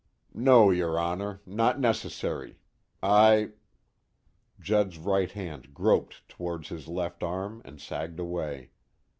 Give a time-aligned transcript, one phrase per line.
[0.33, 2.57] "No, your Honor, not necessary.
[3.03, 3.51] I"
[4.59, 8.71] Judd's right hand groped toward his left arm and sagged away.